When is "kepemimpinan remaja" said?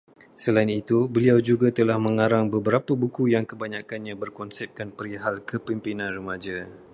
5.49-6.57